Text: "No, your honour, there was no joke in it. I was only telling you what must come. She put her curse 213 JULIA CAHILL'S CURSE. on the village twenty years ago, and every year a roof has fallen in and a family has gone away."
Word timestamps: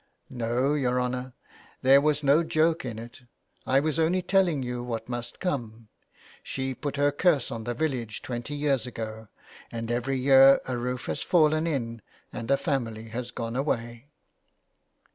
"No, 0.45 0.73
your 0.73 0.99
honour, 0.99 1.33
there 1.83 2.01
was 2.01 2.23
no 2.23 2.43
joke 2.43 2.83
in 2.85 2.97
it. 2.97 3.21
I 3.67 3.79
was 3.79 3.99
only 3.99 4.23
telling 4.23 4.63
you 4.63 4.81
what 4.81 5.07
must 5.07 5.39
come. 5.39 5.89
She 6.41 6.73
put 6.73 6.95
her 6.97 7.11
curse 7.11 7.49
213 7.49 7.51
JULIA 7.51 7.51
CAHILL'S 7.51 7.51
CURSE. 7.51 7.51
on 7.51 7.63
the 7.63 7.73
village 7.75 8.21
twenty 8.23 8.55
years 8.55 8.87
ago, 8.87 9.27
and 9.71 9.91
every 9.91 10.17
year 10.17 10.59
a 10.67 10.75
roof 10.75 11.05
has 11.05 11.21
fallen 11.21 11.67
in 11.67 12.01
and 12.33 12.49
a 12.49 12.57
family 12.57 13.09
has 13.09 13.29
gone 13.29 13.55
away." 13.55 14.07